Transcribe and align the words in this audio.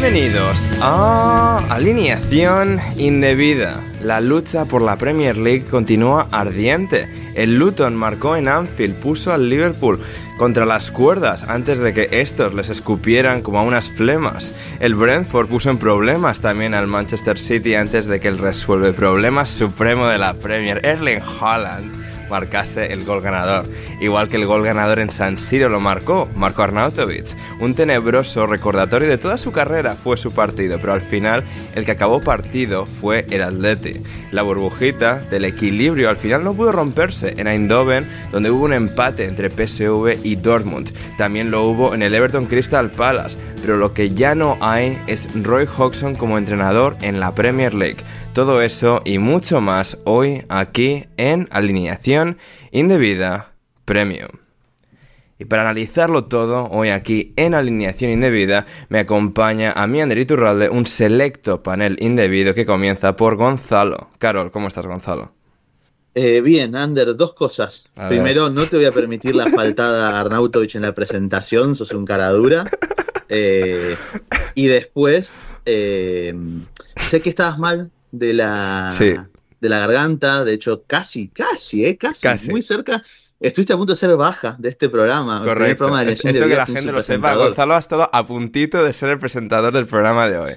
Bienvenidos 0.00 0.68
a 0.80 1.58
Alineación 1.70 2.80
Indebida. 2.96 3.80
La 4.00 4.20
lucha 4.20 4.64
por 4.64 4.80
la 4.80 4.96
Premier 4.96 5.36
League 5.36 5.64
continúa 5.64 6.28
ardiente. 6.30 7.08
El 7.34 7.56
Luton 7.56 7.96
marcó 7.96 8.36
en 8.36 8.46
Anfield, 8.46 8.94
puso 8.94 9.32
al 9.32 9.50
Liverpool 9.50 9.98
contra 10.38 10.64
las 10.66 10.92
cuerdas 10.92 11.42
antes 11.42 11.80
de 11.80 11.92
que 11.94 12.08
estos 12.12 12.54
les 12.54 12.70
escupieran 12.70 13.42
como 13.42 13.58
a 13.58 13.62
unas 13.62 13.90
flemas. 13.90 14.54
El 14.78 14.94
Brentford 14.94 15.48
puso 15.48 15.68
en 15.68 15.78
problemas 15.78 16.38
también 16.38 16.74
al 16.74 16.86
Manchester 16.86 17.36
City 17.36 17.74
antes 17.74 18.06
de 18.06 18.20
que 18.20 18.28
el 18.28 18.38
resuelve 18.38 18.92
problemas 18.92 19.48
supremo 19.48 20.06
de 20.06 20.18
la 20.18 20.34
Premier, 20.34 20.80
Erling 20.86 21.22
Haaland 21.40 21.97
marcase 22.30 22.92
el 22.92 23.04
gol 23.04 23.20
ganador. 23.20 23.66
Igual 24.00 24.28
que 24.28 24.36
el 24.36 24.46
gol 24.46 24.64
ganador 24.64 24.98
en 24.98 25.10
San 25.10 25.38
Siro 25.38 25.68
lo 25.68 25.80
marcó 25.80 26.28
Marco 26.34 26.62
Arnautovic. 26.62 27.26
Un 27.60 27.74
tenebroso 27.74 28.46
recordatorio 28.46 29.08
de 29.08 29.18
toda 29.18 29.38
su 29.38 29.52
carrera 29.52 29.94
fue 29.94 30.16
su 30.16 30.32
partido, 30.32 30.78
pero 30.80 30.92
al 30.92 31.00
final 31.00 31.44
el 31.74 31.84
que 31.84 31.92
acabó 31.92 32.20
partido 32.20 32.86
fue 32.86 33.26
el 33.30 33.42
Atleti. 33.42 34.02
La 34.30 34.42
burbujita 34.42 35.20
del 35.30 35.44
equilibrio 35.44 36.08
al 36.08 36.16
final 36.16 36.44
no 36.44 36.54
pudo 36.54 36.72
romperse 36.72 37.34
en 37.36 37.46
Eindhoven, 37.46 38.08
donde 38.30 38.50
hubo 38.50 38.64
un 38.64 38.72
empate 38.72 39.24
entre 39.24 39.50
PSV 39.50 40.24
y 40.24 40.36
Dortmund. 40.36 40.92
También 41.16 41.50
lo 41.50 41.64
hubo 41.64 41.94
en 41.94 42.02
el 42.02 42.14
Everton 42.14 42.46
Crystal 42.46 42.90
Palace, 42.90 43.36
pero 43.60 43.76
lo 43.76 43.92
que 43.92 44.10
ya 44.10 44.34
no 44.34 44.56
hay 44.60 44.98
es 45.06 45.28
Roy 45.42 45.66
Hodgson 45.66 46.14
como 46.14 46.38
entrenador 46.38 46.96
en 47.02 47.20
la 47.20 47.34
Premier 47.34 47.74
League. 47.74 47.98
Todo 48.34 48.62
eso 48.62 49.00
y 49.04 49.18
mucho 49.18 49.60
más 49.60 49.98
hoy 50.04 50.44
aquí 50.48 51.06
en 51.16 51.48
Alineación 51.50 52.38
Indebida 52.70 53.52
Premium. 53.84 54.28
Y 55.40 55.44
para 55.44 55.62
analizarlo 55.62 56.24
todo, 56.24 56.68
hoy 56.70 56.90
aquí 56.90 57.32
en 57.36 57.54
Alineación 57.54 58.10
Indebida, 58.10 58.66
me 58.88 58.98
acompaña 58.98 59.72
a 59.72 59.86
mí, 59.86 60.00
Ander 60.00 60.18
Iturralde, 60.18 60.68
un 60.68 60.86
selecto 60.86 61.62
panel 61.62 61.96
indebido 62.00 62.54
que 62.54 62.66
comienza 62.66 63.14
por 63.14 63.36
Gonzalo. 63.36 64.10
Carol, 64.18 64.50
¿cómo 64.50 64.68
estás, 64.68 64.86
Gonzalo? 64.86 65.32
Eh, 66.14 66.40
bien, 66.40 66.74
Ander, 66.74 67.16
dos 67.16 67.34
cosas. 67.34 67.88
A 67.94 68.08
ver. 68.08 68.18
Primero, 68.18 68.50
no 68.50 68.66
te 68.66 68.76
voy 68.76 68.86
a 68.86 68.92
permitir 68.92 69.36
la 69.36 69.46
faltada 69.46 70.10
a 70.10 70.20
Arnautovic 70.20 70.74
en 70.74 70.82
la 70.82 70.92
presentación, 70.92 71.76
sos 71.76 71.92
un 71.92 72.04
cara 72.04 72.30
dura. 72.30 72.64
Eh, 73.28 73.96
y 74.54 74.66
después, 74.66 75.34
eh, 75.66 76.34
sé 76.96 77.20
que 77.20 77.28
estabas 77.28 77.58
mal 77.58 77.92
de 78.10 78.34
la, 78.34 78.94
Sí. 78.96 79.14
de 79.60 79.68
la 79.68 79.78
garganta, 79.78 80.44
de 80.44 80.52
hecho, 80.54 80.84
casi, 80.86 81.28
casi, 81.28 81.84
eh, 81.84 81.96
casi, 81.96 82.22
Casi. 82.22 82.50
muy 82.50 82.62
cerca. 82.62 83.02
Estuviste 83.40 83.72
a 83.72 83.76
punto 83.76 83.92
de 83.92 83.98
ser 83.98 84.16
baja 84.16 84.56
de 84.58 84.68
este 84.68 84.88
programa. 84.88 85.34
el 85.36 85.40
primer 85.42 85.56
Correcto. 85.58 85.78
programa 85.78 86.04
de 86.04 86.12
Es- 86.12 86.18
Alineación 86.24 86.42
Esto 86.44 86.48
que 86.50 86.56
la 86.56 86.66
gente 86.66 86.92
lo 86.92 87.02
sepa. 87.02 87.34
Gonzalo 87.36 87.74
ha 87.74 87.78
estado 87.78 88.10
a 88.12 88.26
puntito 88.26 88.82
de 88.82 88.92
ser 88.92 89.10
el 89.10 89.18
presentador 89.18 89.72
del 89.72 89.86
programa 89.86 90.28
de 90.28 90.38
hoy. 90.38 90.52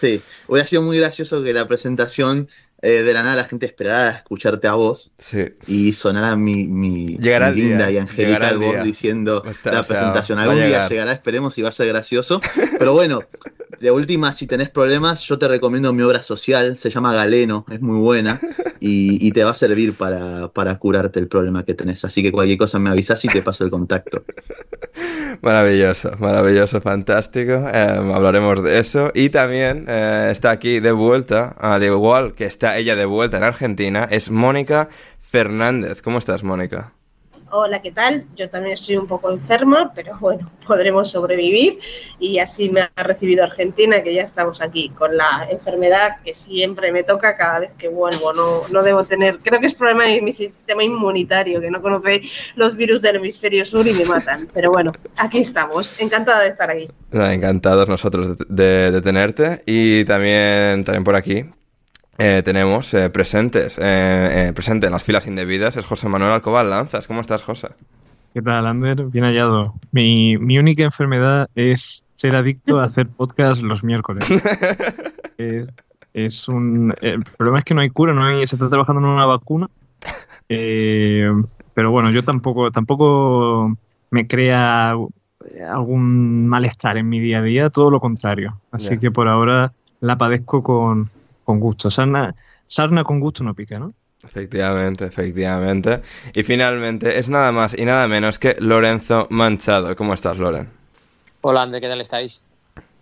Sí, 0.00 0.20
hubiera 0.48 0.66
sido 0.68 0.82
muy 0.82 0.98
gracioso 0.98 1.42
que 1.44 1.52
la 1.52 1.66
presentación 1.68 2.48
eh, 2.82 3.02
de 3.02 3.14
la 3.14 3.22
nada 3.22 3.36
la 3.36 3.44
gente 3.44 3.64
esperara 3.64 4.08
a 4.10 4.12
escucharte 4.18 4.66
a 4.68 4.74
vos 4.74 5.10
Sí. 5.16 5.44
y 5.66 5.92
sonara 5.94 6.36
mi, 6.36 6.66
mi, 6.66 7.14
el 7.16 7.54
linda 7.54 7.90
y 7.90 7.96
angelical 7.96 8.52
el 8.52 8.58
voz 8.58 8.84
diciendo 8.84 9.42
Está- 9.46 9.72
la 9.72 9.82
presentación. 9.84 10.38
Algún 10.38 10.56
día 10.56 10.66
llegar. 10.66 10.90
llegará, 10.90 11.12
esperemos 11.12 11.56
y 11.56 11.62
va 11.62 11.70
a 11.70 11.72
ser 11.72 11.86
gracioso. 11.88 12.40
Pero 12.78 12.92
bueno, 12.92 13.20
de 13.80 13.90
última, 13.90 14.32
si 14.32 14.46
tenés 14.46 14.70
problemas, 14.70 15.20
yo 15.22 15.38
te 15.38 15.48
recomiendo 15.48 15.92
mi 15.92 16.02
obra 16.02 16.22
social, 16.22 16.78
se 16.78 16.90
llama 16.90 17.14
Galeno, 17.14 17.64
es 17.70 17.80
muy 17.80 17.98
buena 17.98 18.40
y, 18.80 19.32
te 19.32 19.44
va 19.44 19.50
a 19.50 19.54
servir 19.54 19.94
para, 19.94 20.78
curarte 20.78 21.18
el 21.18 21.28
problema 21.28 21.64
que 21.64 21.74
tenés. 21.74 22.04
Así 22.04 22.22
que 22.22 22.30
cualquier 22.30 22.58
cosa 22.58 22.78
me 22.78 22.90
avisas 22.90 23.24
y 23.24 23.28
te 23.28 23.42
paso 23.42 23.64
el 23.64 23.70
contacto. 23.70 24.24
Maravilloso, 25.42 26.12
maravilloso, 26.18 26.80
fantástico. 26.80 27.52
Eh, 27.72 28.12
hablaremos 28.14 28.62
de 28.62 28.78
eso. 28.78 29.10
Y 29.14 29.30
también 29.30 29.86
eh, 29.88 30.28
está 30.30 30.50
aquí 30.50 30.80
de 30.80 30.92
vuelta, 30.92 31.48
al 31.58 31.82
igual 31.82 32.34
que 32.34 32.44
está 32.44 32.78
ella 32.78 32.94
de 32.94 33.04
vuelta 33.04 33.38
en 33.38 33.44
Argentina, 33.44 34.06
es 34.10 34.30
Mónica 34.30 34.88
Fernández. 35.20 36.02
¿Cómo 36.02 36.18
estás, 36.18 36.44
Mónica? 36.44 36.92
Hola, 37.56 37.80
¿qué 37.80 37.92
tal? 37.92 38.24
Yo 38.34 38.50
también 38.50 38.74
estoy 38.74 38.96
un 38.96 39.06
poco 39.06 39.30
enferma, 39.30 39.92
pero 39.94 40.16
bueno, 40.18 40.50
podremos 40.66 41.12
sobrevivir 41.12 41.78
y 42.18 42.40
así 42.40 42.68
me 42.68 42.80
ha 42.80 43.02
recibido 43.04 43.44
Argentina, 43.44 44.02
que 44.02 44.12
ya 44.12 44.22
estamos 44.22 44.60
aquí 44.60 44.88
con 44.88 45.16
la 45.16 45.46
enfermedad 45.48 46.16
que 46.24 46.34
siempre 46.34 46.90
me 46.90 47.04
toca 47.04 47.36
cada 47.36 47.60
vez 47.60 47.72
que 47.76 47.86
vuelvo. 47.86 48.32
No, 48.32 48.62
no 48.72 48.82
debo 48.82 49.04
tener, 49.04 49.38
creo 49.38 49.60
que 49.60 49.66
es 49.66 49.74
problema 49.74 50.02
de 50.02 50.20
mi 50.20 50.32
sistema 50.32 50.82
inmunitario, 50.82 51.60
que 51.60 51.70
no 51.70 51.80
conoce 51.80 52.22
los 52.56 52.74
virus 52.76 53.00
del 53.00 53.16
hemisferio 53.16 53.64
sur 53.64 53.86
y 53.86 53.92
me 53.92 54.04
matan. 54.04 54.48
Pero 54.52 54.72
bueno, 54.72 54.90
aquí 55.16 55.38
estamos, 55.38 56.00
encantada 56.00 56.40
de 56.40 56.48
estar 56.48 56.68
aquí. 56.72 56.88
Encantados 57.12 57.88
nosotros 57.88 58.36
de- 58.48 58.90
de 58.90 59.00
tenerte. 59.00 59.62
Y 59.64 60.04
también, 60.06 60.82
también 60.82 61.04
por 61.04 61.14
aquí 61.14 61.44
eh, 62.18 62.42
tenemos 62.44 62.92
eh, 62.94 63.10
presentes, 63.10 63.78
eh, 63.78 64.48
eh, 64.48 64.52
presente 64.52 64.86
en 64.86 64.92
las 64.92 65.02
filas 65.02 65.26
indebidas, 65.26 65.76
es 65.76 65.84
José 65.84 66.08
Manuel 66.08 66.32
Alcobar 66.32 66.64
Lanzas. 66.64 67.06
¿Cómo 67.06 67.20
estás, 67.20 67.42
José? 67.42 67.68
¿Qué 68.32 68.42
tal, 68.42 68.66
Ander? 68.66 69.04
Bien 69.04 69.24
hallado. 69.24 69.74
Mi, 69.92 70.38
mi 70.38 70.58
única 70.58 70.84
enfermedad 70.84 71.48
es 71.54 72.04
ser 72.14 72.36
adicto 72.36 72.78
a 72.78 72.84
hacer 72.84 73.08
podcast 73.08 73.62
los 73.62 73.82
miércoles. 73.82 74.24
es, 75.38 75.68
es 76.14 76.48
un, 76.48 76.94
el 77.00 77.24
problema 77.24 77.58
es 77.58 77.64
que 77.64 77.74
no 77.74 77.80
hay 77.80 77.90
cura, 77.90 78.12
no 78.12 78.24
hay, 78.24 78.46
se 78.46 78.56
está 78.56 78.68
trabajando 78.68 79.00
en 79.00 79.08
una 79.08 79.26
vacuna. 79.26 79.68
Eh, 80.48 81.30
pero 81.74 81.90
bueno, 81.90 82.10
yo 82.10 82.22
tampoco, 82.22 82.70
tampoco 82.70 83.76
me 84.10 84.26
crea 84.26 84.94
algún 85.70 86.46
malestar 86.46 86.96
en 86.96 87.08
mi 87.08 87.18
día 87.18 87.38
a 87.38 87.42
día, 87.42 87.70
todo 87.70 87.90
lo 87.90 88.00
contrario. 88.00 88.60
Así 88.70 88.98
que 88.98 89.10
por 89.10 89.28
ahora 89.28 89.72
la 90.00 90.18
padezco 90.18 90.62
con, 90.62 91.10
con 91.44 91.60
gusto. 91.60 91.90
Sarna, 91.90 92.34
sarna 92.66 93.04
con 93.04 93.20
gusto 93.20 93.44
no 93.44 93.54
pica, 93.54 93.78
¿no? 93.78 93.94
Efectivamente, 94.24 95.04
efectivamente. 95.04 96.00
Y 96.34 96.42
finalmente, 96.42 97.18
es 97.18 97.28
nada 97.28 97.52
más 97.52 97.76
y 97.78 97.84
nada 97.84 98.08
menos 98.08 98.38
que 98.38 98.56
Lorenzo 98.58 99.26
Manchado. 99.30 99.94
¿Cómo 99.96 100.14
estás, 100.14 100.38
Loren? 100.38 100.70
Hola, 101.42 101.62
Ander, 101.62 101.80
¿qué 101.80 101.88
tal 101.88 102.00
estáis? 102.00 102.42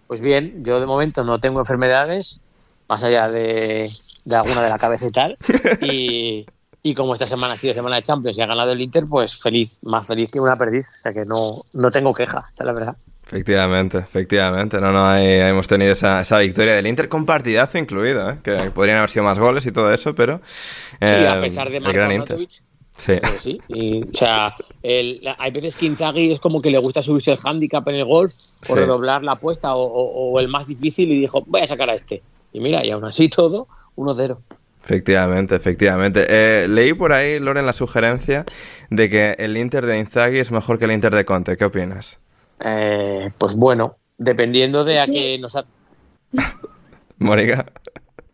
Pues 0.08 0.20
bien, 0.20 0.64
yo 0.64 0.80
de 0.80 0.86
momento 0.86 1.24
no 1.24 1.38
tengo 1.38 1.60
enfermedades, 1.60 2.40
más 2.88 3.02
allá 3.04 3.30
de, 3.30 3.88
de 4.24 4.36
alguna 4.36 4.62
de 4.62 4.68
la 4.68 4.78
cabeza 4.78 5.06
y 5.06 5.10
tal. 5.10 5.38
Y, 5.80 6.46
y 6.82 6.94
como 6.94 7.14
esta 7.14 7.26
semana 7.26 7.54
ha 7.54 7.56
sido 7.56 7.74
semana 7.74 7.96
de 7.96 8.02
Champions 8.02 8.36
y 8.36 8.42
ha 8.42 8.46
ganado 8.46 8.72
el 8.72 8.80
Inter, 8.80 9.04
pues 9.08 9.40
feliz, 9.40 9.78
más 9.82 10.06
feliz 10.06 10.30
que 10.30 10.40
una 10.40 10.56
perdiz. 10.56 10.86
O 10.98 11.02
sea 11.02 11.12
que 11.12 11.24
no, 11.24 11.62
no 11.72 11.90
tengo 11.90 12.12
queja, 12.12 12.50
es 12.52 12.64
la 12.64 12.72
verdad. 12.72 12.96
Efectivamente, 13.32 13.98
efectivamente. 13.98 14.78
No, 14.80 14.92
no, 14.92 15.06
ahí 15.08 15.26
hemos 15.26 15.66
tenido 15.66 15.92
esa, 15.92 16.20
esa 16.20 16.38
victoria 16.38 16.74
del 16.74 16.86
Inter 16.86 17.08
con 17.08 17.24
partidazo 17.24 17.78
incluido, 17.78 18.30
¿eh? 18.30 18.36
que 18.42 18.70
podrían 18.70 18.98
haber 18.98 19.08
sido 19.10 19.24
más 19.24 19.38
goles 19.38 19.64
y 19.64 19.72
todo 19.72 19.90
eso, 19.92 20.14
pero... 20.14 20.40
Sí, 20.44 20.96
eh, 21.00 21.26
a 21.28 21.40
pesar 21.40 21.70
de 21.70 21.80
Marco. 21.80 21.98
Arnautovic, 22.00 22.50
Sí. 22.98 23.14
sí. 23.40 23.58
Y, 23.68 24.02
o 24.06 24.12
sea, 24.14 24.54
el- 24.82 25.20
la- 25.22 25.34
hay 25.38 25.50
veces 25.50 25.76
que 25.76 25.86
Inzaghi 25.86 26.30
es 26.30 26.38
como 26.40 26.60
que 26.60 26.70
le 26.70 26.76
gusta 26.76 27.00
subirse 27.00 27.32
el 27.32 27.38
handicap 27.42 27.88
en 27.88 27.94
el 27.94 28.04
golf 28.04 28.34
o 28.34 28.66
Sí. 28.66 28.74
redoblar 28.74 29.24
la 29.24 29.32
apuesta 29.32 29.74
o, 29.74 29.82
o- 29.82 30.30
o 30.32 30.38
el 30.40 30.48
más 30.48 30.66
difícil 30.66 31.10
y 31.10 31.18
dijo, 31.18 31.42
voy 31.46 31.62
a 31.62 31.66
sacar 31.66 31.88
a 31.88 31.94
este. 31.94 32.22
Y 32.52 32.60
mira, 32.60 32.84
y 32.84 32.90
aún 32.90 33.04
así 33.06 33.30
todo, 33.30 33.66
1-0. 33.96 34.38
Efectivamente, 34.84 35.54
efectivamente. 35.56 36.26
Eh, 36.28 36.66
leí 36.68 36.92
por 36.92 37.12
ahí, 37.14 37.38
Loren, 37.40 37.64
la 37.64 37.72
sugerencia 37.72 38.44
de 38.90 39.08
que 39.08 39.36
el 39.38 39.56
Inter 39.56 39.86
de 39.86 39.98
Inzaghi 39.98 40.38
es 40.38 40.50
mejor 40.52 40.78
que 40.78 40.84
el 40.84 40.92
Inter 40.92 41.14
de 41.14 41.24
Conte. 41.24 41.56
¿Qué 41.56 41.64
opinas? 41.64 42.18
Eh, 42.64 43.30
pues 43.38 43.56
bueno, 43.56 43.96
dependiendo 44.18 44.84
de 44.84 45.00
a 45.00 45.06
qué 45.06 45.38
nos 45.38 45.56
ha... 45.56 45.64
Mónica, 47.18 47.66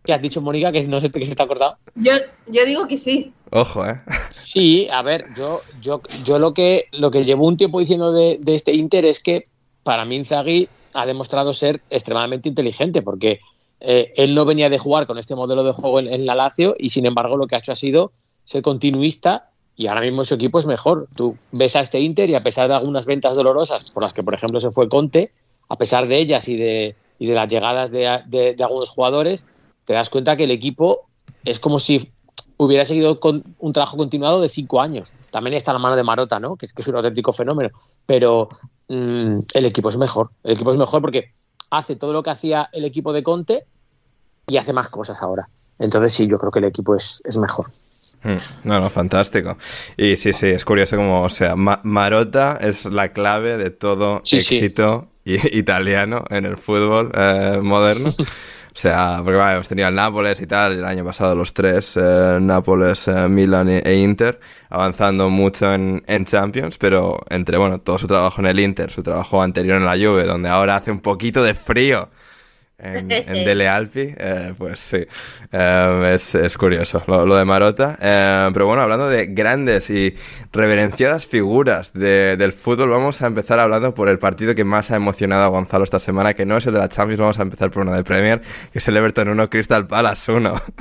¿Qué 0.08 0.14
has 0.14 0.22
dicho, 0.22 0.40
Mónica? 0.40 0.72
Que 0.72 0.88
no 0.88 1.00
sé 1.00 1.10
que 1.10 1.26
se 1.26 1.32
está 1.32 1.46
cortado. 1.46 1.76
Yo, 1.94 2.12
yo 2.46 2.64
digo 2.64 2.88
que 2.88 2.96
sí. 2.96 3.30
ojo, 3.50 3.84
¿eh? 3.84 3.98
Sí, 4.30 4.88
a 4.90 5.02
ver, 5.02 5.26
yo, 5.36 5.60
yo, 5.82 6.00
yo 6.24 6.38
lo 6.38 6.54
que 6.54 6.86
lo 6.92 7.10
que 7.10 7.26
llevo 7.26 7.46
un 7.46 7.58
tiempo 7.58 7.78
diciendo 7.78 8.10
de, 8.10 8.38
de 8.40 8.54
este 8.54 8.72
Inter 8.72 9.04
es 9.04 9.20
que 9.20 9.48
para 9.82 10.06
mí 10.06 10.16
Inzaghi 10.16 10.66
ha 10.94 11.04
demostrado 11.04 11.52
ser 11.52 11.82
extremadamente 11.90 12.48
inteligente, 12.48 13.02
porque 13.02 13.40
eh, 13.80 14.14
él 14.16 14.34
no 14.34 14.46
venía 14.46 14.70
de 14.70 14.78
jugar 14.78 15.06
con 15.06 15.18
este 15.18 15.34
modelo 15.34 15.62
de 15.62 15.72
juego 15.72 16.00
en, 16.00 16.10
en 16.10 16.24
la 16.24 16.34
Lazio 16.34 16.74
y 16.78 16.88
sin 16.88 17.04
embargo 17.04 17.36
lo 17.36 17.46
que 17.46 17.56
ha 17.56 17.58
hecho 17.58 17.72
ha 17.72 17.76
sido 17.76 18.10
ser 18.44 18.62
continuista 18.62 19.47
y 19.78 19.86
ahora 19.86 20.00
mismo 20.02 20.24
su 20.24 20.34
equipo 20.34 20.58
es 20.58 20.66
mejor. 20.66 21.06
Tú 21.16 21.36
ves 21.52 21.74
a 21.76 21.80
este 21.80 22.00
Inter 22.00 22.28
y 22.28 22.34
a 22.34 22.40
pesar 22.40 22.68
de 22.68 22.74
algunas 22.74 23.06
ventas 23.06 23.34
dolorosas, 23.34 23.90
por 23.92 24.02
las 24.02 24.12
que 24.12 24.22
por 24.24 24.34
ejemplo 24.34 24.58
se 24.60 24.70
fue 24.72 24.88
Conte, 24.88 25.30
a 25.68 25.76
pesar 25.76 26.08
de 26.08 26.18
ellas 26.18 26.48
y 26.48 26.56
de, 26.56 26.96
y 27.20 27.26
de 27.28 27.34
las 27.34 27.48
llegadas 27.50 27.90
de, 27.92 28.20
de- 28.26 28.56
algunos 28.64 28.88
jugadores, 28.90 29.46
te 29.84 29.94
das 29.94 30.10
cuenta 30.10 30.36
que 30.36 30.44
el 30.44 30.50
equipo 30.50 31.06
es 31.44 31.60
como 31.60 31.78
si 31.78 32.10
hubiera 32.56 32.84
seguido 32.84 33.20
con 33.20 33.44
un 33.60 33.72
trabajo 33.72 33.96
continuado 33.96 34.40
de 34.40 34.48
cinco 34.48 34.80
años. 34.80 35.12
También 35.30 35.54
está 35.54 35.72
la 35.72 35.78
mano 35.78 35.94
de 35.94 36.02
Marota, 36.02 36.40
¿no? 36.40 36.56
Que 36.56 36.66
es, 36.66 36.72
que 36.72 36.82
es 36.82 36.88
un 36.88 36.96
auténtico 36.96 37.32
fenómeno. 37.32 37.70
Pero 38.04 38.48
mm, 38.88 39.38
el 39.54 39.64
equipo 39.64 39.90
es 39.90 39.96
mejor. 39.96 40.30
El 40.42 40.54
equipo 40.54 40.72
es 40.72 40.78
mejor 40.78 41.00
porque 41.00 41.30
hace 41.70 41.94
todo 41.94 42.12
lo 42.12 42.24
que 42.24 42.30
hacía 42.30 42.68
el 42.72 42.84
equipo 42.84 43.12
de 43.12 43.22
Conte 43.22 43.64
y 44.48 44.56
hace 44.56 44.72
más 44.72 44.88
cosas 44.88 45.22
ahora. 45.22 45.48
Entonces 45.78 46.12
sí, 46.12 46.26
yo 46.26 46.36
creo 46.38 46.50
que 46.50 46.58
el 46.58 46.64
equipo 46.64 46.96
es, 46.96 47.22
es 47.24 47.36
mejor. 47.36 47.66
Mm, 48.22 48.36
No, 48.64 48.80
no, 48.80 48.90
fantástico. 48.90 49.56
Y 49.96 50.16
sí, 50.16 50.32
sí, 50.32 50.48
es 50.48 50.64
curioso 50.64 50.96
como, 50.96 51.22
o 51.22 51.28
sea, 51.28 51.54
Ma- 51.56 51.80
Marota 51.84 52.58
es 52.60 52.84
la 52.84 53.10
clave 53.10 53.56
de 53.56 53.70
todo 53.70 54.20
Sí, 54.24 54.38
éxito 54.38 55.08
italiano 55.24 56.24
en 56.30 56.46
el 56.46 56.56
fútbol 56.56 57.10
eh, 57.14 57.60
moderno. 57.62 58.10
O 58.74 58.80
sea, 58.80 59.22
porque 59.24 59.36
vale, 59.36 59.54
hemos 59.54 59.66
tenido 59.66 59.88
el 59.88 59.94
Nápoles 59.96 60.40
y 60.40 60.46
tal, 60.46 60.74
el 60.78 60.84
año 60.84 61.04
pasado 61.04 61.34
los 61.34 61.52
tres, 61.52 61.96
eh, 62.00 62.38
Nápoles, 62.40 63.08
eh, 63.08 63.26
Milan 63.28 63.68
e 63.70 63.78
e 63.84 63.96
Inter, 63.96 64.38
avanzando 64.70 65.28
mucho 65.30 65.74
en, 65.74 66.04
en 66.06 66.24
Champions, 66.24 66.78
pero 66.78 67.18
entre, 67.28 67.58
bueno, 67.58 67.80
todo 67.80 67.98
su 67.98 68.06
trabajo 68.06 68.40
en 68.40 68.46
el 68.46 68.60
Inter, 68.60 68.92
su 68.92 69.02
trabajo 69.02 69.42
anterior 69.42 69.78
en 69.78 69.84
la 69.84 69.96
Juve, 69.96 70.22
donde 70.26 70.48
ahora 70.48 70.76
hace 70.76 70.92
un 70.92 71.00
poquito 71.00 71.42
de 71.42 71.54
frío 71.54 72.08
en, 72.78 73.10
en 73.10 73.44
Dele 73.44 73.68
Alpi, 73.68 74.14
eh, 74.16 74.54
pues 74.56 74.78
sí, 74.80 75.04
Eh, 75.52 76.12
es, 76.14 76.34
es 76.34 76.56
curioso 76.56 77.02
lo, 77.06 77.26
lo 77.26 77.36
de 77.36 77.44
Marota. 77.44 77.98
Eh, 78.00 78.50
pero 78.52 78.66
bueno, 78.66 78.82
hablando 78.82 79.08
de 79.08 79.26
grandes 79.26 79.90
y 79.90 80.14
reverenciadas 80.52 81.26
figuras 81.26 81.92
de- 81.92 82.36
del 82.36 82.52
fútbol, 82.52 82.90
vamos 82.90 83.20
a 83.22 83.26
empezar 83.26 83.58
hablando 83.60 83.94
por 83.94 84.08
el 84.08 84.18
partido 84.18 84.54
que 84.54 84.64
más 84.64 84.90
ha 84.90 84.96
emocionado 84.96 85.44
a 85.44 85.48
Gonzalo 85.48 85.84
esta 85.84 85.98
semana, 85.98 86.34
que 86.34 86.46
no 86.46 86.56
es 86.58 86.66
el 86.66 86.74
de 86.74 86.78
la 86.80 86.88
Champions, 86.88 87.20
vamos 87.20 87.38
a 87.38 87.42
empezar 87.42 87.70
por 87.70 87.82
uno 87.82 87.92
de 87.94 88.04
Premier, 88.04 88.40
que 88.72 88.78
es 88.78 88.88
el 88.88 88.96
Everton 88.96 89.28
1, 89.28 89.50
Crystal 89.50 89.86
Palace 89.86 90.30
1. 90.32 90.62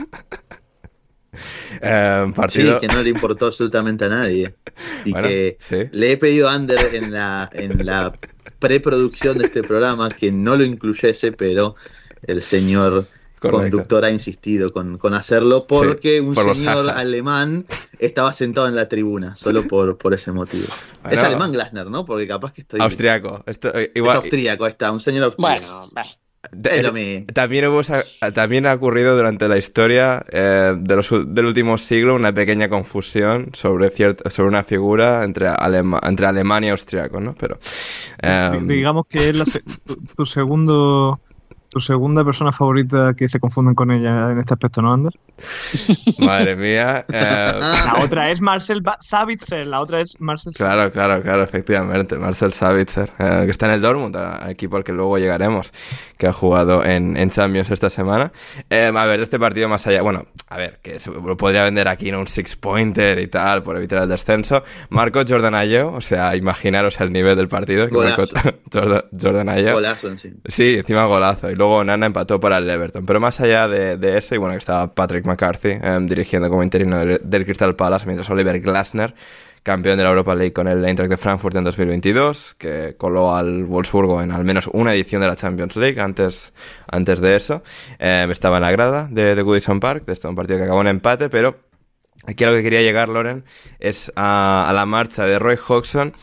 Eh, 1.81 2.23
Sí, 2.27 2.33
partido... 2.33 2.79
que 2.79 2.87
no 2.87 3.03
le 3.03 3.09
importó 3.09 3.45
absolutamente 3.47 4.05
a 4.05 4.09
nadie. 4.09 4.55
Y 5.05 5.11
Bueno, 5.11 5.27
que 5.27 5.57
sí. 5.59 5.87
le 5.91 6.11
he 6.13 6.17
pedido 6.17 6.49
a 6.49 6.53
Ander 6.53 6.95
en 6.95 7.11
la, 7.13 7.47
en 7.53 7.85
la 7.85 8.13
preproducción 8.59 9.37
de 9.37 9.45
este 9.45 9.63
programa 9.63 10.09
que 10.09 10.31
no 10.31 10.55
lo 10.55 10.63
incluyese, 10.63 11.31
pero 11.31 11.75
el 12.23 12.41
señor 12.41 13.07
Correcto. 13.39 13.61
conductor 13.61 14.05
ha 14.05 14.09
insistido 14.09 14.71
con, 14.71 14.97
con 14.97 15.13
hacerlo 15.13 15.67
porque 15.67 16.21
un 16.21 16.33
por 16.33 16.55
señor 16.55 16.89
alemán 16.89 17.65
estaba 17.99 18.33
sentado 18.33 18.67
en 18.67 18.75
la 18.75 18.89
tribuna, 18.89 19.35
solo 19.35 19.67
por, 19.67 19.97
por 19.97 20.13
ese 20.13 20.31
motivo. 20.31 20.67
Es 21.09 21.21
alemán 21.21 21.51
Glasner, 21.51 21.87
¿no? 21.87 22.05
Porque 22.05 22.27
capaz 22.27 22.53
que 22.53 22.61
estoy... 22.61 22.81
Austriaco. 22.81 23.43
Esto, 23.45 23.69
eh, 23.77 23.91
Es 23.93 23.97
igual, 23.97 24.17
austríaco, 24.17 24.65
está, 24.65 24.91
un 24.91 24.99
señor 24.99 25.25
austríaco. 25.25 25.89
Bueno, 25.91 25.91
mismo. 26.51 26.93
También, 27.33 27.65
hubo 27.67 27.81
también 28.33 28.65
ha 28.67 28.73
ocurrido 28.73 29.15
durante 29.15 29.47
la 29.47 29.57
historia 29.57 30.25
eh, 30.31 30.75
de 30.79 30.95
los 30.95 31.09
del 31.09 31.45
último 31.45 31.77
siglo 31.77 32.15
una 32.15 32.31
pequeña 32.33 32.69
confusión 32.69 33.49
sobre, 33.53 33.89
cierta, 33.89 34.29
sobre 34.29 34.49
una 34.49 34.63
figura 34.63 35.23
entre, 35.23 35.47
alema- 35.49 35.99
entre 36.07 36.25
alemán 36.27 36.63
y 36.63 36.69
austriaco, 36.69 37.19
¿no? 37.19 37.35
Pero, 37.35 37.59
eh, 38.21 38.59
Digamos 38.63 39.05
que 39.07 39.29
es 39.29 39.35
la 39.35 39.45
se- 39.45 39.61
tu, 39.85 39.95
tu 40.15 40.25
segundo 40.25 41.19
tu 41.69 41.79
segunda 41.79 42.23
persona 42.23 42.51
favorita 42.51 43.13
que 43.15 43.27
se 43.29 43.39
confunden 43.39 43.75
con 43.75 43.91
ella 43.91 44.31
en 44.31 44.39
este 44.39 44.53
aspecto, 44.53 44.81
¿no, 44.81 44.93
Ander? 44.93 45.13
madre 46.19 46.55
mía. 46.55 47.05
eh, 47.11 47.51
La 47.59 47.95
otra 48.03 48.31
es 48.31 48.41
Marcel 48.41 48.81
Ba- 48.81 48.97
Sabitzer, 48.99 49.67
la 49.67 49.81
otra 49.81 50.01
es 50.01 50.19
Marcel 50.19 50.53
Claro, 50.53 50.89
claro, 50.91 51.21
claro, 51.21 51.43
efectivamente. 51.43 52.17
Marcel 52.17 52.53
Savitzer, 52.53 53.11
eh, 53.19 53.41
que 53.45 53.51
está 53.51 53.65
en 53.67 53.73
el 53.73 53.81
Dortmund, 53.81 54.15
equipo 54.47 54.77
al 54.77 54.83
que 54.83 54.93
luego 54.93 55.17
llegaremos, 55.17 55.71
que 56.17 56.27
ha 56.27 56.33
jugado 56.33 56.83
en, 56.83 57.15
en 57.17 57.29
Champions 57.29 57.69
esta 57.69 57.89
semana. 57.89 58.31
Eh, 58.69 58.91
a 58.95 59.05
ver, 59.05 59.19
este 59.19 59.37
partido 59.39 59.67
más 59.69 59.85
allá, 59.87 60.01
bueno, 60.01 60.25
a 60.49 60.57
ver, 60.57 60.79
que 60.81 60.99
se 60.99 61.11
lo 61.11 61.37
podría 61.37 61.63
vender 61.63 61.87
aquí 61.87 62.09
en 62.09 62.15
un 62.15 62.27
six-pointer 62.27 63.19
y 63.19 63.27
tal, 63.27 63.61
por 63.63 63.77
evitar 63.77 64.01
el 64.03 64.09
descenso. 64.09 64.63
Marco 64.89 65.21
Jordan 65.27 65.53
Ayew, 65.55 65.89
o 65.95 66.01
sea, 66.01 66.35
imaginaros 66.35 66.99
el 67.01 67.11
nivel 67.11 67.35
del 67.35 67.47
partido. 67.47 67.87
que 67.87 67.95
Jordan, 69.21 69.49
Ayew. 69.49 69.73
Golazo 69.73 70.07
en 70.09 70.17
sí. 70.17 70.33
Sí, 70.45 70.75
encima 70.77 71.05
golazo. 71.05 71.49
Luego 71.57 71.83
Nana 71.83 72.05
empató 72.05 72.39
para 72.39 72.59
el 72.59 72.69
Everton. 72.69 73.05
Pero 73.05 73.19
más 73.19 73.39
allá 73.39 73.67
de, 73.67 74.17
eso, 74.17 74.35
y 74.35 74.37
bueno, 74.37 74.53
que 74.53 74.59
estaba 74.59 74.93
Patrick 74.93 75.25
McCarthy 75.25 75.71
em, 75.81 76.05
dirigiendo 76.05 76.49
como 76.49 76.63
interino 76.63 76.97
del, 76.99 77.45
Crystal 77.45 77.75
Palace, 77.75 78.05
mientras 78.05 78.29
Oliver 78.29 78.59
Glasner, 78.59 79.15
campeón 79.63 79.97
de 79.97 80.03
la 80.03 80.09
Europa 80.09 80.35
League 80.35 80.53
con 80.53 80.67
el 80.67 80.85
Eintracht 80.85 81.09
de 81.09 81.17
Frankfurt 81.17 81.55
en 81.55 81.63
2022, 81.63 82.55
que 82.55 82.95
coló 82.97 83.35
al 83.35 83.65
Wolfsburgo 83.65 84.21
en 84.21 84.31
al 84.31 84.45
menos 84.45 84.69
una 84.71 84.93
edición 84.93 85.21
de 85.21 85.27
la 85.27 85.35
Champions 85.35 85.75
League 85.75 85.99
antes, 85.99 86.53
antes 86.87 87.19
de 87.19 87.35
eso, 87.35 87.63
em, 87.99 88.29
estaba 88.31 88.57
en 88.57 88.63
la 88.63 88.71
grada 88.71 89.07
de, 89.09 89.35
de 89.35 89.41
Goodison 89.41 89.79
Park, 89.79 90.05
de 90.05 90.13
este 90.13 90.27
un 90.27 90.35
partido 90.35 90.59
que 90.59 90.65
acabó 90.65 90.81
en 90.81 90.87
empate, 90.87 91.29
pero 91.29 91.67
Aquí 92.25 92.43
a 92.43 92.47
lo 92.47 92.55
que 92.55 92.63
quería 92.63 92.81
llegar, 92.81 93.07
Loren, 93.07 93.45
es 93.79 94.11
a, 94.15 94.67
a 94.67 94.73
la 94.73 94.85
marcha 94.85 95.25
de 95.25 95.39
Roy 95.39 95.55
Hodgson. 95.55 96.13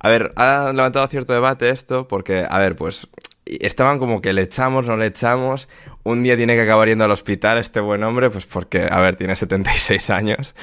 A 0.00 0.08
ver, 0.08 0.32
ha 0.34 0.72
levantado 0.74 1.06
cierto 1.06 1.34
debate 1.34 1.68
esto, 1.68 2.08
porque, 2.08 2.44
a 2.48 2.58
ver, 2.58 2.74
pues 2.74 3.06
estaban 3.44 3.98
como 3.98 4.20
que 4.20 4.32
le 4.32 4.42
echamos, 4.42 4.86
no 4.86 4.96
le 4.96 5.06
echamos. 5.06 5.68
Un 6.04 6.22
día 6.22 6.36
tiene 6.36 6.54
que 6.54 6.62
acabar 6.62 6.88
yendo 6.88 7.04
al 7.04 7.10
hospital 7.10 7.58
este 7.58 7.80
buen 7.80 8.02
hombre, 8.04 8.30
pues 8.30 8.46
porque, 8.46 8.86
a 8.90 9.00
ver, 9.00 9.16
tiene 9.16 9.36
76 9.36 10.10
años. 10.10 10.54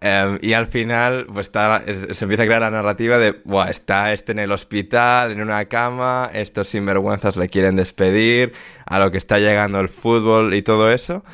Em, 0.00 0.38
y 0.42 0.52
al 0.52 0.66
final, 0.66 1.26
pues 1.32 1.46
está, 1.48 1.82
es- 1.86 2.16
se 2.16 2.24
empieza 2.24 2.42
a 2.44 2.46
crear 2.46 2.60
la 2.60 2.70
narrativa 2.70 3.18
de, 3.18 3.40
Buah, 3.44 3.70
está 3.70 4.12
este 4.12 4.32
en 4.32 4.38
el 4.40 4.52
hospital, 4.52 5.32
en 5.32 5.40
una 5.40 5.64
cama, 5.66 6.30
estos 6.32 6.68
sinvergüenzas 6.68 7.36
le 7.36 7.48
quieren 7.48 7.76
despedir, 7.76 8.52
a 8.86 8.98
lo 8.98 9.10
que 9.10 9.18
está 9.18 9.38
llegando 9.38 9.80
el 9.80 9.88
fútbol 9.88 10.54
y 10.54 10.62
todo 10.62 10.90
eso. 10.90 11.24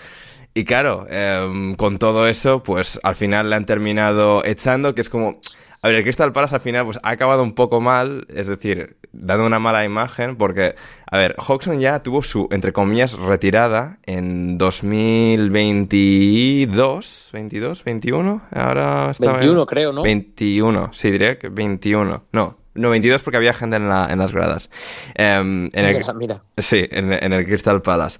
Y 0.54 0.64
claro, 0.64 1.06
em, 1.08 1.74
con 1.76 1.98
todo 1.98 2.26
eso, 2.26 2.62
pues 2.62 2.98
al 3.02 3.14
final 3.14 3.50
le 3.50 3.56
han 3.56 3.66
terminado 3.66 4.44
echando, 4.44 4.94
que 4.94 5.00
es 5.02 5.08
como... 5.08 5.40
A 5.82 5.88
ver, 5.88 5.96
el 5.96 6.02
Crystal 6.02 6.30
Palace 6.32 6.54
al 6.54 6.60
final 6.60 6.84
pues 6.84 6.98
ha 7.02 7.08
acabado 7.10 7.42
un 7.42 7.54
poco 7.54 7.80
mal, 7.80 8.26
es 8.28 8.46
decir, 8.48 8.98
dando 9.12 9.46
una 9.46 9.58
mala 9.58 9.82
imagen, 9.84 10.36
porque, 10.36 10.74
a 11.10 11.16
ver, 11.16 11.34
Hodgson 11.38 11.80
ya 11.80 12.02
tuvo 12.02 12.22
su, 12.22 12.48
entre 12.50 12.72
comillas, 12.74 13.14
retirada 13.14 13.98
en 14.04 14.58
2022, 14.58 17.30
22, 17.32 17.84
21, 17.84 18.42
ahora 18.52 19.10
está... 19.10 19.32
21 19.32 19.66
creo, 19.66 19.92
¿no? 19.92 20.02
21, 20.02 20.90
sí, 20.92 21.10
diría 21.10 21.38
que 21.38 21.48
21, 21.48 22.24
no, 22.32 22.58
No, 22.74 22.90
22 22.90 23.22
porque 23.22 23.36
había 23.38 23.52
gente 23.52 23.76
en, 23.76 23.88
la- 23.88 24.08
en 24.10 24.18
las 24.18 24.32
gradas. 24.32 24.70
Em, 25.14 25.66
en 25.72 25.84
el, 25.86 26.04
Mira. 26.16 26.42
Sí, 26.58 26.86
en, 26.90 27.12
en 27.12 27.32
el 27.32 27.44
Crystal 27.46 27.80
Palace. 27.82 28.18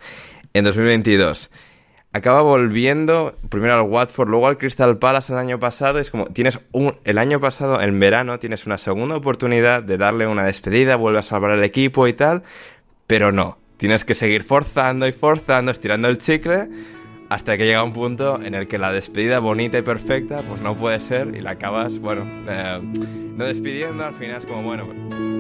En 0.52 0.64
2022. 0.64 1.50
Acaba 2.12 2.42
volviendo 2.42 3.36
primero 3.50 3.74
al 3.74 3.82
Watford, 3.82 4.28
luego 4.28 4.48
al 4.48 4.58
Crystal 4.58 4.98
Palace 4.98 5.32
el 5.32 5.38
año 5.38 5.60
pasado. 5.60 6.00
Es 6.00 6.10
como, 6.10 6.26
tienes 6.26 6.58
un, 6.72 6.96
el 7.04 7.18
año 7.18 7.40
pasado, 7.40 7.80
en 7.80 8.00
verano, 8.00 8.40
tienes 8.40 8.66
una 8.66 8.78
segunda 8.78 9.14
oportunidad 9.14 9.82
de 9.82 9.96
darle 9.96 10.26
una 10.26 10.44
despedida, 10.44 10.96
vuelve 10.96 11.20
a 11.20 11.22
salvar 11.22 11.52
el 11.52 11.62
equipo 11.62 12.08
y 12.08 12.12
tal. 12.12 12.42
Pero 13.06 13.30
no, 13.30 13.58
tienes 13.76 14.04
que 14.04 14.14
seguir 14.14 14.42
forzando 14.42 15.06
y 15.06 15.12
forzando, 15.12 15.70
estirando 15.70 16.08
el 16.08 16.18
chicle, 16.18 16.68
hasta 17.28 17.56
que 17.56 17.64
llega 17.64 17.84
un 17.84 17.92
punto 17.92 18.40
en 18.42 18.56
el 18.56 18.66
que 18.66 18.78
la 18.78 18.92
despedida 18.92 19.38
bonita 19.38 19.78
y 19.78 19.82
perfecta, 19.82 20.42
pues 20.42 20.60
no 20.60 20.76
puede 20.76 20.98
ser 20.98 21.34
y 21.36 21.40
la 21.40 21.52
acabas, 21.52 22.00
bueno, 22.00 22.24
eh, 22.48 22.80
no 23.36 23.44
despidiendo, 23.44 24.04
al 24.04 24.14
final 24.14 24.38
es 24.38 24.46
como, 24.46 24.62
bueno. 24.62 25.39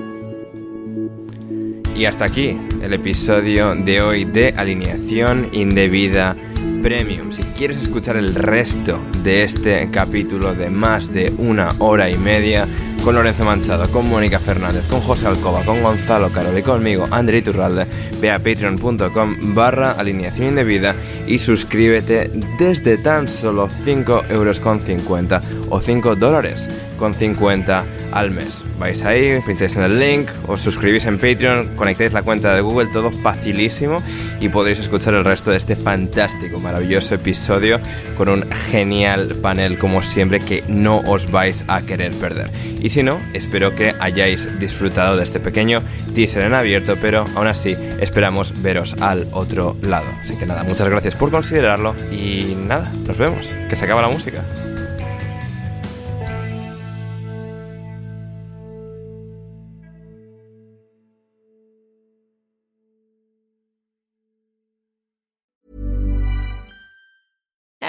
Y 2.00 2.06
hasta 2.06 2.24
aquí 2.24 2.56
el 2.80 2.94
episodio 2.94 3.74
de 3.74 4.00
hoy 4.00 4.24
de 4.24 4.54
Alineación 4.56 5.50
Indebida 5.52 6.34
Premium. 6.82 7.30
Si 7.30 7.42
quieres 7.42 7.76
escuchar 7.76 8.16
el 8.16 8.34
resto 8.34 8.98
de 9.22 9.42
este 9.42 9.90
capítulo 9.90 10.54
de 10.54 10.70
más 10.70 11.12
de 11.12 11.30
una 11.36 11.74
hora 11.78 12.08
y 12.08 12.16
media 12.16 12.66
con 13.04 13.16
Lorenzo 13.16 13.44
Manchado, 13.44 13.86
con 13.92 14.08
Mónica 14.08 14.38
Fernández, 14.38 14.86
con 14.86 15.02
José 15.02 15.26
Alcoba, 15.26 15.62
con 15.62 15.82
Gonzalo 15.82 16.30
Carol 16.30 16.58
y 16.58 16.62
conmigo, 16.62 17.06
André 17.10 17.38
Iturralde, 17.38 17.86
ve 18.18 18.30
a 18.30 18.38
patreon.com 18.38 19.54
barra 19.54 19.92
alineación 19.92 20.48
indebida 20.48 20.94
y 21.26 21.38
suscríbete 21.38 22.30
desde 22.58 22.96
tan 22.96 23.28
solo 23.28 23.68
5 23.84 24.22
euros 24.30 24.58
con 24.58 24.80
50 24.80 25.42
o 25.68 25.82
5 25.82 26.16
dólares 26.16 26.66
con 27.00 27.14
50 27.14 27.84
al 28.12 28.30
mes. 28.30 28.62
Vais 28.78 29.04
ahí, 29.04 29.40
pincháis 29.44 29.76
en 29.76 29.82
el 29.82 29.98
link, 29.98 30.28
os 30.46 30.60
suscribís 30.60 31.04
en 31.06 31.18
Patreon, 31.18 31.74
conectáis 31.76 32.12
la 32.12 32.22
cuenta 32.22 32.54
de 32.54 32.60
Google, 32.60 32.88
todo 32.92 33.10
facilísimo 33.10 34.02
y 34.40 34.48
podréis 34.48 34.78
escuchar 34.78 35.14
el 35.14 35.24
resto 35.24 35.50
de 35.50 35.56
este 35.56 35.76
fantástico, 35.76 36.60
maravilloso 36.60 37.14
episodio 37.14 37.80
con 38.16 38.28
un 38.28 38.50
genial 38.70 39.36
panel 39.42 39.78
como 39.78 40.02
siempre 40.02 40.40
que 40.40 40.62
no 40.68 40.98
os 40.98 41.30
vais 41.30 41.64
a 41.68 41.82
querer 41.82 42.12
perder. 42.12 42.50
Y 42.80 42.88
si 42.90 43.02
no, 43.02 43.18
espero 43.34 43.74
que 43.74 43.94
hayáis 43.98 44.60
disfrutado 44.60 45.16
de 45.16 45.24
este 45.24 45.40
pequeño 45.40 45.82
teaser 46.14 46.44
en 46.44 46.54
abierto, 46.54 46.96
pero 47.00 47.26
aún 47.34 47.48
así 47.48 47.76
esperamos 48.00 48.62
veros 48.62 48.94
al 49.00 49.26
otro 49.32 49.76
lado. 49.82 50.06
Así 50.22 50.36
que 50.36 50.46
nada, 50.46 50.64
muchas 50.64 50.88
gracias 50.88 51.16
por 51.16 51.30
considerarlo 51.30 51.94
y 52.10 52.54
nada, 52.66 52.92
nos 53.06 53.18
vemos, 53.18 53.54
que 53.68 53.76
se 53.76 53.84
acaba 53.84 54.02
la 54.02 54.08
música. 54.08 54.42